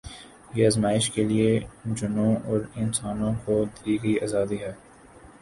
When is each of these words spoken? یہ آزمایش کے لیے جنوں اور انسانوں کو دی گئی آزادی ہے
یہ 0.53 0.65
آزمایش 0.67 1.09
کے 1.11 1.23
لیے 1.23 1.59
جنوں 1.97 2.33
اور 2.45 2.59
انسانوں 2.75 3.31
کو 3.45 3.63
دی 3.85 4.01
گئی 4.03 4.17
آزادی 4.23 4.57
ہے 4.59 4.73